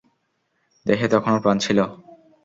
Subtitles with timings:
[0.85, 1.79] দেহে তখনও প্রাণ ছিল।